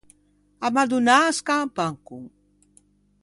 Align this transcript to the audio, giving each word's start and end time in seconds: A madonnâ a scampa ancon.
A 0.67 0.67
madonnâ 0.75 1.15
a 1.29 1.35
scampa 1.39 1.83
ancon. 1.91 2.23